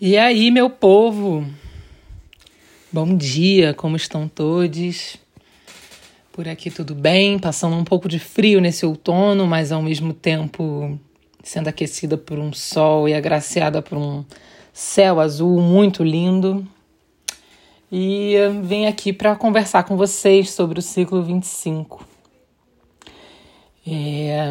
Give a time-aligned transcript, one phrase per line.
[0.00, 1.46] E aí, meu povo?
[2.90, 5.16] Bom dia, como estão todos?
[6.32, 10.98] Por aqui tudo bem, passando um pouco de frio nesse outono, mas ao mesmo tempo
[11.44, 14.24] sendo aquecida por um sol e agraciada por um
[14.72, 16.66] céu azul muito lindo.
[17.90, 22.04] E vim aqui para conversar com vocês sobre o ciclo 25.
[23.86, 24.48] É,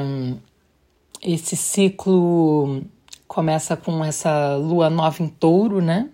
[1.21, 2.82] esse ciclo
[3.34, 6.07] começa com essa lua nova em touro, né?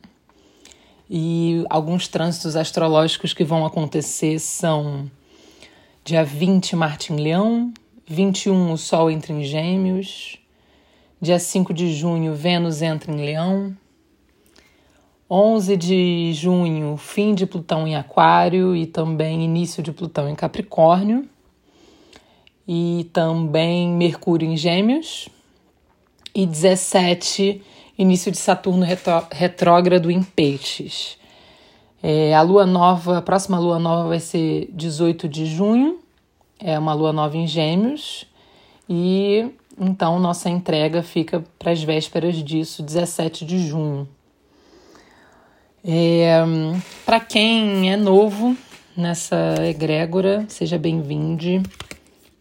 [1.09, 5.11] E alguns trânsitos astrológicos que vão acontecer são
[6.05, 7.73] dia 20, Marte em Leão,
[8.07, 10.37] 21, o Sol entra em Gêmeos,
[11.19, 13.75] dia 5 de junho, Vênus entra em Leão,
[15.29, 21.27] 11 de junho, fim de Plutão em Aquário e também início de Plutão em Capricórnio,
[22.65, 25.27] e também Mercúrio em Gêmeos
[26.33, 27.61] e 17,
[27.97, 28.85] início de Saturno
[29.31, 31.17] retrógrado em Peixes.
[32.01, 35.99] É, a lua nova, a próxima lua nova vai ser 18 de junho,
[36.59, 38.25] é uma lua nova em Gêmeos,
[38.87, 44.07] e então nossa entrega fica para as vésperas disso, 17 de junho.
[45.83, 46.41] É,
[47.05, 48.55] para quem é novo
[48.95, 51.63] nessa egrégora, seja bem-vindo.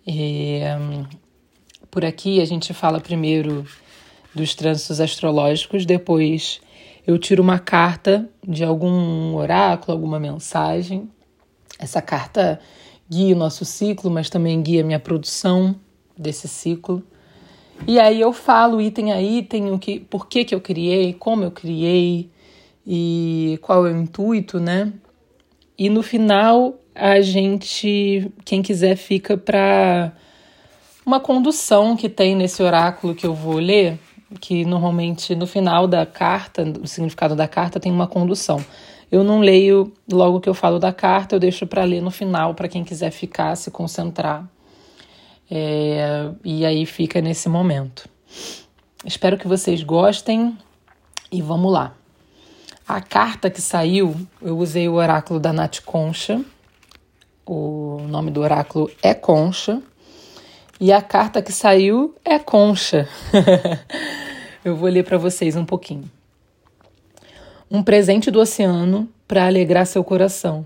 [0.06, 0.76] É,
[1.90, 3.64] por aqui a gente fala primeiro
[4.34, 6.60] dos trânsitos astrológicos, depois
[7.06, 11.08] eu tiro uma carta de algum oráculo, alguma mensagem.
[11.78, 12.60] Essa carta
[13.08, 15.74] guia o nosso ciclo, mas também guia a minha produção
[16.16, 17.02] desse ciclo.
[17.86, 21.44] E aí eu falo item a item o que, por que, que eu criei, como
[21.44, 22.28] eu criei
[22.86, 24.92] e qual é o intuito, né?
[25.78, 30.12] E no final a gente, quem quiser, fica para
[31.06, 33.98] uma condução que tem nesse oráculo que eu vou ler,
[34.40, 38.64] que normalmente no final da carta, o significado da carta tem uma condução.
[39.10, 42.54] Eu não leio logo que eu falo da carta, eu deixo para ler no final
[42.54, 44.46] para quem quiser ficar, se concentrar.
[45.50, 48.08] É, e aí fica nesse momento.
[49.04, 50.58] Espero que vocês gostem
[51.32, 51.94] e vamos lá.
[52.86, 56.42] A carta que saiu, eu usei o oráculo da Nath Concha.
[57.46, 59.80] O nome do oráculo é Concha.
[60.80, 63.08] E a carta que saiu é concha.
[64.64, 66.08] Eu vou ler para vocês um pouquinho.
[67.68, 70.64] Um presente do oceano para alegrar seu coração.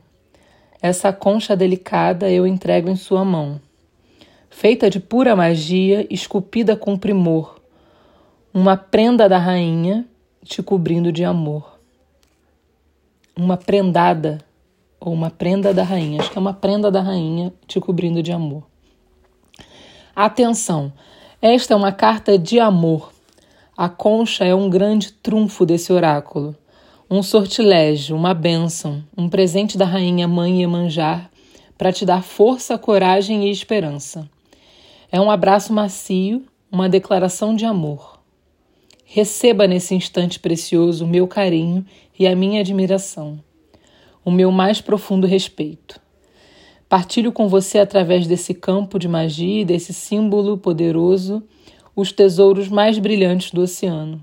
[0.82, 3.60] Essa concha delicada eu entrego em sua mão.
[4.50, 7.60] Feita de pura magia, esculpida com primor.
[8.52, 10.04] Uma prenda da rainha
[10.44, 11.78] te cobrindo de amor.
[13.34, 14.38] Uma prendada,
[15.00, 18.30] ou uma prenda da rainha, acho que é uma prenda da rainha te cobrindo de
[18.30, 18.71] amor.
[20.14, 20.92] Atenção,
[21.40, 23.10] esta é uma carta de amor.
[23.74, 26.54] A concha é um grande trunfo desse oráculo,
[27.10, 31.30] um sortilégio, uma bênção, um presente da rainha mãe Iemanjar
[31.78, 34.28] para te dar força, coragem e esperança.
[35.10, 38.20] É um abraço macio, uma declaração de amor.
[39.06, 41.86] Receba nesse instante precioso o meu carinho
[42.18, 43.42] e a minha admiração,
[44.22, 46.01] o meu mais profundo respeito.
[46.92, 51.42] Partilho com você, através desse campo de magia desse símbolo poderoso,
[51.96, 54.20] os tesouros mais brilhantes do oceano.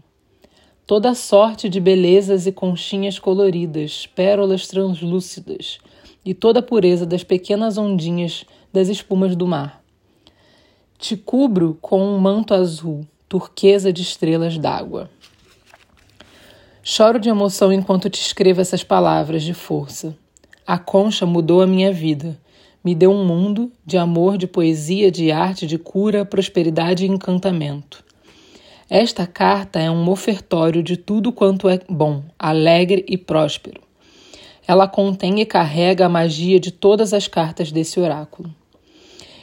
[0.86, 5.80] Toda sorte de belezas e conchinhas coloridas, pérolas translúcidas
[6.24, 9.84] e toda a pureza das pequenas ondinhas das espumas do mar.
[11.00, 15.10] Te cubro com um manto azul, turquesa de estrelas d'água.
[16.84, 20.16] Choro de emoção enquanto te escrevo essas palavras de força.
[20.68, 22.38] A concha mudou a minha vida
[22.84, 28.04] me deu um mundo de amor, de poesia, de arte, de cura, prosperidade e encantamento.
[28.90, 33.82] Esta carta é um ofertório de tudo quanto é bom, alegre e próspero.
[34.68, 38.54] Ela contém e carrega a magia de todas as cartas desse oráculo.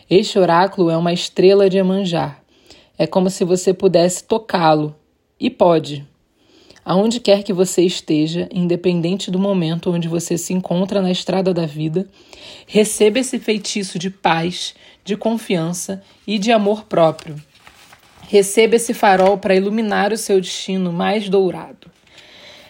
[0.08, 2.40] Este oráculo é uma estrela de Emanjar.
[2.96, 4.94] É como se você pudesse tocá-lo.
[5.38, 6.06] E pode.
[6.88, 11.66] Aonde quer que você esteja, independente do momento onde você se encontra na estrada da
[11.66, 12.06] vida,
[12.64, 14.72] receba esse feitiço de paz,
[15.04, 17.34] de confiança e de amor próprio.
[18.28, 21.90] Receba esse farol para iluminar o seu destino mais dourado.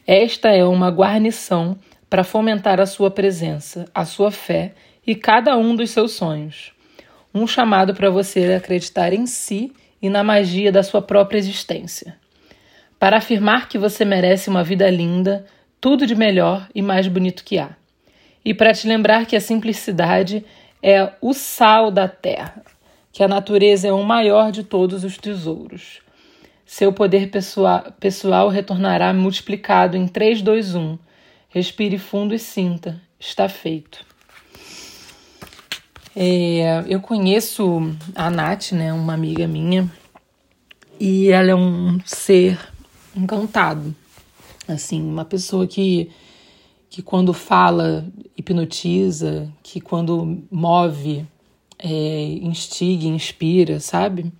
[0.07, 1.77] Esta é uma guarnição
[2.09, 4.73] para fomentar a sua presença, a sua fé
[5.07, 6.73] e cada um dos seus sonhos.
[7.35, 12.17] Um chamado para você acreditar em si e na magia da sua própria existência
[12.99, 15.47] para afirmar que você merece uma vida linda,
[15.81, 17.71] tudo de melhor e mais bonito que há.
[18.45, 20.45] E para te lembrar que a simplicidade
[20.83, 22.63] é o sal da terra,
[23.13, 26.01] que a natureza é o maior de todos os tesouros.
[26.65, 30.99] Seu poder pessoal, retornará multiplicado em 3, 2, 1.
[31.49, 33.01] Respire fundo e sinta.
[33.21, 34.05] Está feito.
[36.15, 39.89] É, eu conheço a Nath, né, uma amiga minha,
[40.99, 42.59] e ela é um ser
[43.17, 43.95] encantado.
[44.69, 46.11] Assim, uma pessoa que,
[46.91, 51.27] que quando fala hipnotiza, que quando move
[51.79, 54.33] é, instiga, inspira, sabe?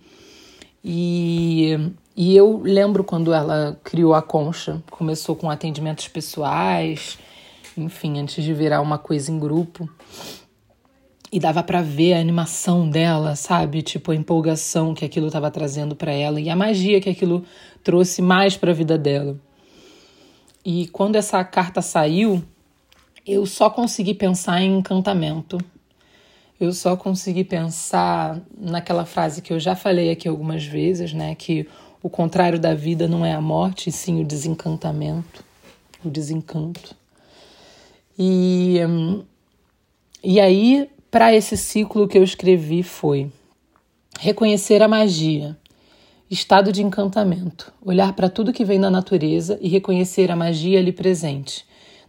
[0.83, 1.77] E,
[2.15, 7.17] e eu lembro quando ela criou a Concha, começou com atendimentos pessoais,
[7.77, 9.89] enfim, antes de virar uma coisa em grupo.
[11.29, 13.81] E dava para ver a animação dela, sabe?
[13.81, 17.43] Tipo a empolgação que aquilo estava trazendo para ela e a magia que aquilo
[17.83, 19.39] trouxe mais para a vida dela.
[20.65, 22.43] E quando essa carta saiu,
[23.25, 25.57] eu só consegui pensar em encantamento.
[26.59, 31.35] Eu só consegui pensar naquela frase que eu já falei aqui algumas vezes, né?
[31.35, 31.67] Que
[32.01, 35.43] o contrário da vida não é a morte, sim o desencantamento,
[36.03, 36.95] o desencanto.
[38.17, 38.79] E,
[40.23, 43.31] e aí para esse ciclo que eu escrevi foi
[44.19, 45.57] reconhecer a magia,
[46.29, 50.91] estado de encantamento, olhar para tudo que vem da natureza e reconhecer a magia ali
[50.91, 51.65] presente,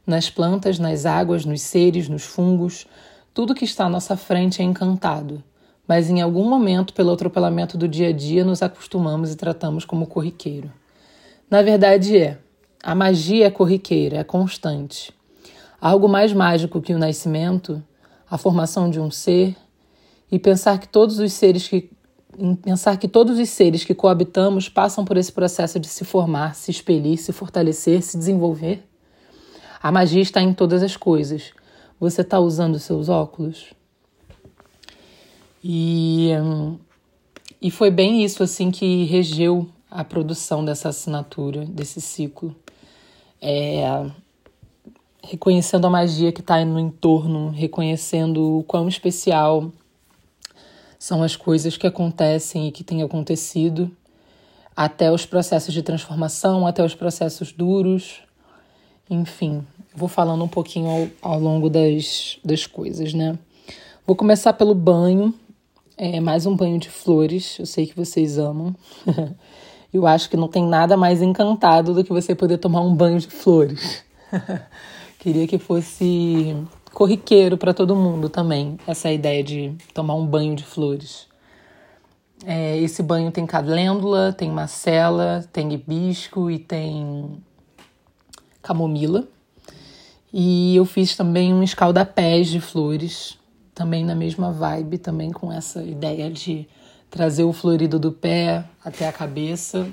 [0.06, 2.86] nas plantas, nas águas, nos seres, nos fungos,
[3.32, 5.42] tudo que está à nossa frente é encantado,
[5.86, 10.06] mas em algum momento, pelo atropelamento do dia a dia, nos acostumamos e tratamos como
[10.06, 10.72] corriqueiro.
[11.48, 12.38] Na verdade é,
[12.82, 15.12] a magia é corriqueira, é constante.
[15.80, 17.82] Algo mais mágico que o nascimento
[18.30, 19.56] a formação de um ser
[20.30, 21.90] e pensar que todos os seres que
[22.62, 26.70] pensar que todos os seres que coabitamos passam por esse processo de se formar, se
[26.70, 28.84] expelir, se fortalecer, se desenvolver.
[29.82, 31.52] A magia está em todas as coisas.
[32.00, 33.66] Você está usando seus óculos?
[35.62, 36.30] E,
[37.60, 42.54] e foi bem isso assim que regeu a produção dessa assinatura, desse ciclo.
[43.40, 44.08] É,
[45.22, 49.70] reconhecendo a magia que está no entorno, reconhecendo o quão especial
[50.98, 53.90] são as coisas que acontecem e que têm acontecido,
[54.74, 58.22] até os processos de transformação, até os processos duros,
[59.08, 59.64] enfim,
[59.94, 63.38] vou falando um pouquinho ao, ao longo das, das coisas, né?
[64.06, 65.34] Vou começar pelo banho,
[65.96, 68.74] é mais um banho de flores, eu sei que vocês amam.
[69.92, 73.18] eu acho que não tem nada mais encantado do que você poder tomar um banho
[73.18, 74.04] de flores.
[75.18, 76.54] Queria que fosse
[76.92, 81.26] corriqueiro para todo mundo também, essa ideia de tomar um banho de flores.
[82.44, 87.42] É, esse banho tem calêndula, tem macela, tem hibisco e tem
[88.62, 89.26] camomila.
[90.32, 93.38] E eu fiz também um escaldapés de flores,
[93.74, 96.68] também na mesma vibe, também com essa ideia de
[97.10, 99.88] trazer o florido do pé até a cabeça,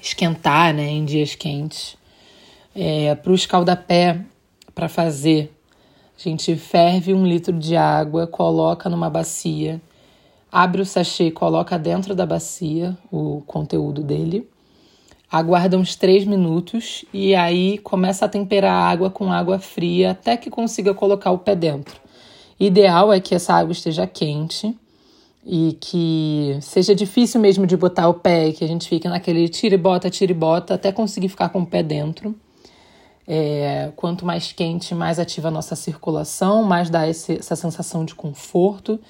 [0.00, 1.96] esquentar né, em dias quentes.
[2.74, 4.20] É, para o escaldapé,
[4.74, 5.55] para fazer,
[6.18, 9.80] a gente ferve um litro de água, coloca numa bacia,
[10.50, 14.48] abre o sachê, coloca dentro da bacia o conteúdo dele,
[15.30, 20.36] aguarda uns 3 minutos e aí começa a temperar a água com água fria até
[20.36, 22.00] que consiga colocar o pé dentro.
[22.58, 24.74] Ideal é que essa água esteja quente
[25.44, 29.74] e que seja difícil mesmo de botar o pé, que a gente fique naquele tira
[29.74, 32.34] e bota, tira e bota, até conseguir ficar com o pé dentro.
[33.28, 38.14] É, quanto mais quente, mais ativa a nossa circulação, mais dá esse, essa sensação de
[38.14, 39.00] conforto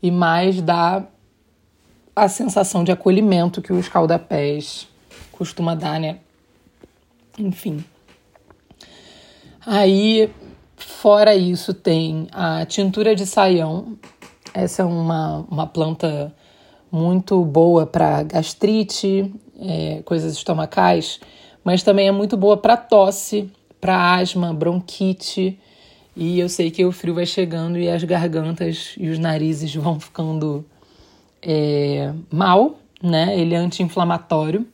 [0.00, 1.04] e mais dá
[2.14, 4.86] a sensação de acolhimento que o escaldapés
[5.32, 6.18] costuma dar, né?
[7.36, 7.84] Enfim.
[9.66, 10.30] Aí,
[10.76, 13.96] fora isso, tem a tintura de saião.
[14.52, 16.32] Essa é uma, uma planta
[16.92, 21.18] muito boa para gastrite, é, coisas estomacais,
[21.64, 23.50] mas também é muito boa para tosse
[23.84, 25.60] para asma, bronquite.
[26.16, 30.00] E eu sei que o frio vai chegando e as gargantas e os narizes vão
[30.00, 30.64] ficando
[31.42, 33.38] é, mal, né?
[33.38, 34.66] Ele é anti-inflamatório.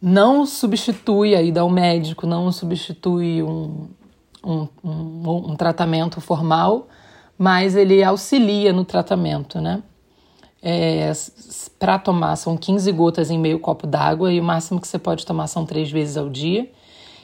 [0.00, 3.88] Não substitui a ida ao médico, não substitui um,
[4.44, 6.86] um, um, um tratamento formal,
[7.36, 9.82] mas ele auxilia no tratamento, né?
[10.62, 11.10] É,
[11.76, 15.26] para tomar são 15 gotas em meio copo d'água e o máximo que você pode
[15.26, 16.70] tomar são três vezes ao dia.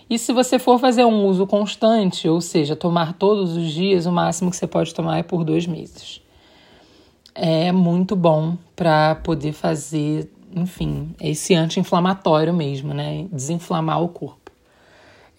[0.08, 4.12] E se você for fazer um uso constante, ou seja, tomar todos os dias, o
[4.12, 6.20] máximo que você pode tomar é por dois meses.
[7.34, 13.26] É muito bom para poder fazer, enfim, esse anti-inflamatório mesmo, né?
[13.32, 14.52] Desinflamar o corpo.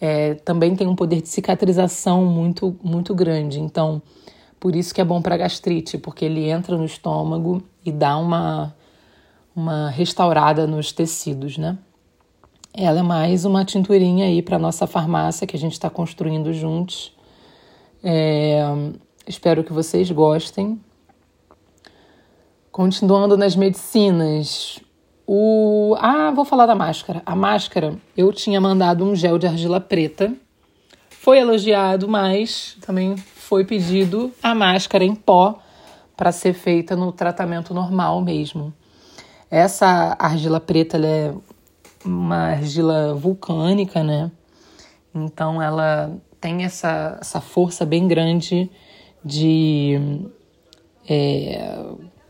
[0.02, 3.60] É, também tem um poder de cicatrização muito, muito grande.
[3.60, 4.02] Então,
[4.60, 8.76] por isso que é bom para gastrite, porque ele entra no estômago e dá uma,
[9.56, 11.78] uma restaurada nos tecidos, né?
[12.78, 17.16] Ela é mais uma tinturinha aí para nossa farmácia que a gente está construindo juntos.
[18.04, 18.62] É,
[19.26, 20.78] espero que vocês gostem.
[22.74, 24.78] Continuando nas medicinas,
[25.26, 27.24] o ah, vou falar da máscara.
[27.26, 30.34] A máscara, eu tinha mandado um gel de argila preta.
[31.10, 35.60] Foi elogiado, mas também foi pedido a máscara em pó
[36.18, 38.74] para ser feita no tratamento normal mesmo.
[39.50, 41.34] Essa argila preta é
[42.06, 44.32] uma argila vulcânica, né?
[45.14, 48.70] Então ela tem essa, essa força bem grande
[49.24, 50.28] de
[51.10, 51.84] é,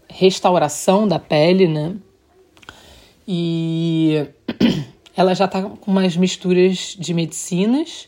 [0.09, 1.95] restauração da pele, né?
[3.27, 4.27] E
[5.15, 8.07] ela já tá com umas misturas de medicinas.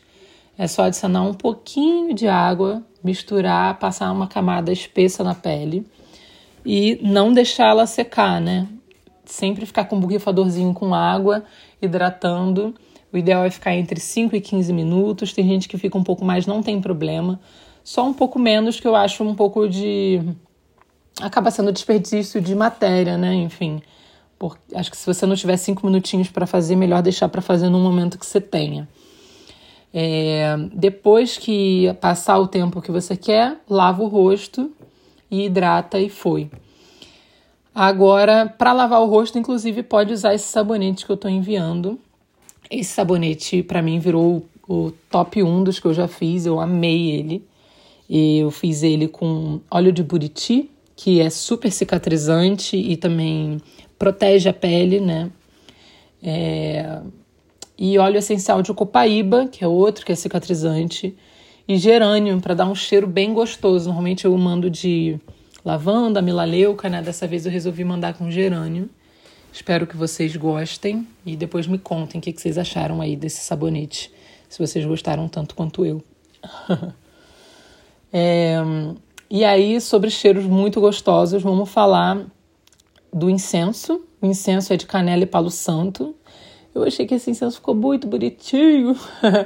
[0.56, 5.86] É só adicionar um pouquinho de água, misturar, passar uma camada espessa na pele
[6.64, 8.66] e não deixar ela secar, né?
[9.28, 11.44] Sempre ficar com um borrifadorzinho com água,
[11.80, 12.74] hidratando.
[13.12, 15.32] O ideal é ficar entre 5 e 15 minutos.
[15.32, 17.38] Tem gente que fica um pouco mais, não tem problema.
[17.84, 20.20] Só um pouco menos, que eu acho um pouco de.
[21.20, 23.34] acaba sendo desperdício de matéria, né?
[23.34, 23.80] Enfim.
[24.74, 27.78] Acho que se você não tiver cinco minutinhos para fazer, melhor deixar para fazer no
[27.78, 28.88] momento que você tenha.
[29.92, 34.70] É, depois que passar o tempo que você quer, lava o rosto
[35.30, 36.50] e hidrata e foi.
[37.80, 41.96] Agora, para lavar o rosto, inclusive, pode usar esse sabonete que eu estou enviando.
[42.68, 46.44] Esse sabonete, para mim, virou o top 1 dos que eu já fiz.
[46.44, 47.46] Eu amei ele.
[48.10, 53.60] E eu fiz ele com óleo de buriti, que é super cicatrizante e também
[53.96, 55.30] protege a pele, né?
[56.20, 57.00] É...
[57.78, 61.16] E óleo essencial de copaíba, que é outro que é cicatrizante.
[61.68, 63.86] E gerânio, para dar um cheiro bem gostoso.
[63.86, 65.20] Normalmente eu mando de
[65.64, 67.02] lavanda, milaleuca, né?
[67.02, 68.88] Dessa vez eu resolvi mandar com gerânio.
[69.52, 74.12] Espero que vocês gostem e depois me contem o que vocês acharam aí desse sabonete,
[74.48, 76.02] se vocês gostaram tanto quanto eu.
[78.12, 78.56] é,
[79.30, 82.24] e aí, sobre cheiros muito gostosos, vamos falar
[83.12, 84.04] do incenso.
[84.20, 86.14] O incenso é de canela e palo santo.
[86.74, 88.94] Eu achei que esse incenso ficou muito bonitinho.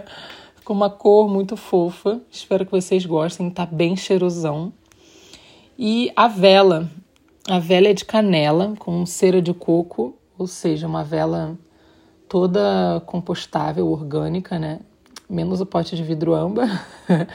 [0.57, 2.21] ficou uma cor muito fofa.
[2.31, 3.51] Espero que vocês gostem.
[3.51, 4.73] Tá bem cheirosão.
[5.79, 6.91] E a vela.
[7.49, 11.59] A vela é de canela com cera de coco, ou seja, uma vela
[12.29, 14.81] toda compostável, orgânica, né?
[15.29, 16.87] Menos o pote de vidro âmbar.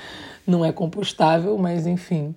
[0.45, 2.33] Não é compostável, mas enfim,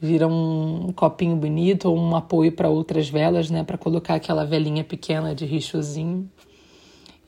[0.00, 3.62] vira um copinho bonito ou um apoio para outras velas, né?
[3.62, 6.30] Para colocar aquela velinha pequena de richozinho.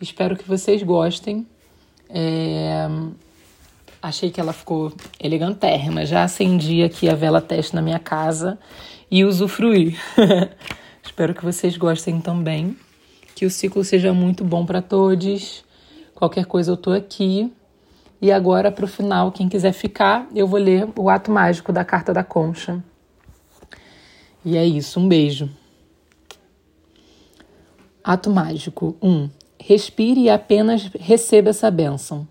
[0.00, 1.46] Espero que vocês gostem.
[2.08, 2.88] É...
[4.02, 6.04] Achei que ela ficou elegantérrima.
[6.04, 8.58] Já acendi aqui a vela teste na minha casa
[9.08, 9.96] e usufruí.
[11.00, 12.76] Espero que vocês gostem também.
[13.36, 15.64] Que o ciclo seja muito bom para todos.
[16.16, 17.52] Qualquer coisa eu tô aqui.
[18.20, 21.84] E agora, para o final, quem quiser ficar, eu vou ler o ato mágico da
[21.84, 22.82] carta da concha.
[24.44, 25.48] E é isso, um beijo.
[28.02, 29.08] Ato mágico 1.
[29.08, 29.30] Um,
[29.60, 32.26] respire e apenas receba essa bênção.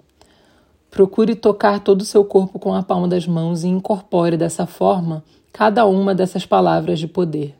[0.92, 5.24] Procure tocar todo o seu corpo com a palma das mãos e incorpore dessa forma
[5.54, 7.56] cada uma dessas palavras de poder.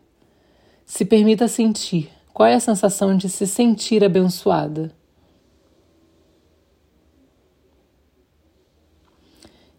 [0.86, 2.10] Se permita sentir.
[2.34, 4.92] Qual é a sensação de se sentir abençoada?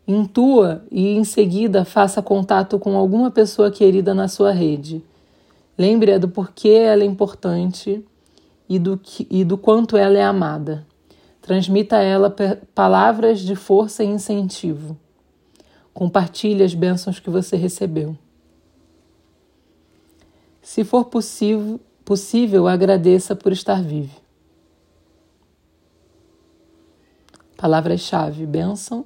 [0.09, 5.05] Intua e em seguida faça contato com alguma pessoa querida na sua rede.
[5.77, 8.03] Lembre-a do porquê ela é importante
[8.67, 10.87] e do, que, e do quanto ela é amada.
[11.43, 12.35] Transmita a ela
[12.73, 14.97] palavras de força e incentivo.
[15.93, 18.17] Compartilhe as bênçãos que você recebeu.
[20.63, 24.23] Se for possível, possível agradeça por estar vivo.
[27.57, 29.05] Palavras-chave: bênção,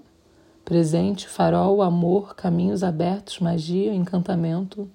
[0.63, 4.87] presente, farol, amor, caminhos abertos, magia, encantamento,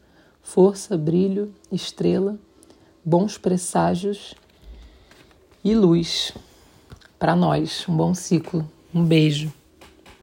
[0.44, 2.38] força, brilho, estrela,
[3.04, 4.36] bons presságios
[5.64, 6.34] e luz
[7.22, 7.86] para nós.
[7.88, 8.68] Um bom ciclo.
[8.92, 9.54] Um beijo.